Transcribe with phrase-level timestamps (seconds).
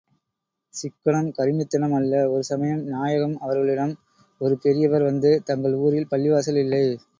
[0.73, 3.93] சிக்கனம் கருமித்தனம் அல்ல ஒரு சமயம் நாயகம் அவர்களிடம்
[4.41, 6.85] ஒரு பெரியவர் வந்து, தங்கள் ஊரில் பள்ளிவாசல் இல்லை.